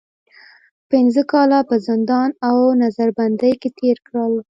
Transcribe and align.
پنځه 0.91 1.21
کاله 1.31 1.59
په 1.69 1.75
زندان 1.87 2.29
او 2.49 2.57
نظر 2.83 3.07
بندۍ 3.17 3.53
کې 3.61 3.69
تېر 3.79 3.97
کړل. 4.07 4.33